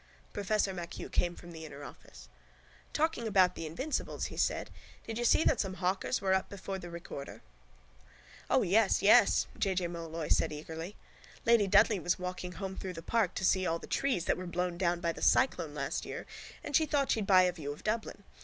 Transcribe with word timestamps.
Professor 0.33 0.73
MacHugh 0.73 1.11
came 1.11 1.35
from 1.35 1.51
the 1.51 1.63
inner 1.63 1.83
office. 1.83 2.27
—Talking 2.91 3.27
about 3.27 3.53
the 3.53 3.67
invincibles, 3.67 4.25
he 4.33 4.35
said, 4.35 4.71
did 5.05 5.19
you 5.19 5.23
see 5.23 5.43
that 5.43 5.59
some 5.61 5.75
hawkers 5.75 6.19
were 6.19 6.33
up 6.33 6.49
before 6.49 6.79
the 6.79 6.89
recorder... 6.89 7.43
—O 8.49 8.63
yes, 8.63 8.99
J. 9.59 9.75
J. 9.75 9.85
O'Molloy 9.85 10.29
said 10.29 10.51
eagerly. 10.51 10.95
Lady 11.45 11.67
Dudley 11.67 11.99
was 11.99 12.17
walking 12.17 12.53
home 12.53 12.75
through 12.77 12.93
the 12.93 13.03
park 13.03 13.35
to 13.35 13.45
see 13.45 13.67
all 13.67 13.77
the 13.77 13.85
trees 13.85 14.25
that 14.25 14.37
were 14.37 14.47
blown 14.47 14.75
down 14.75 15.01
by 15.01 15.11
that 15.11 15.21
cyclone 15.21 15.75
last 15.75 16.03
year 16.03 16.25
and 16.63 16.75
thought 16.75 17.11
she'd 17.11 17.27
buy 17.27 17.43
a 17.43 17.51
view 17.51 17.71
of 17.71 17.83
Dublin. 17.83 18.23